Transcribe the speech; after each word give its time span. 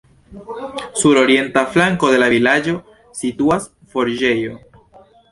Sur 0.99 1.17
orienta 1.23 1.61
flanko 1.75 2.09
de 2.15 2.21
la 2.23 2.29
vilaĝo 2.35 2.73
situas 3.19 3.67
forĝejo. 3.97 4.57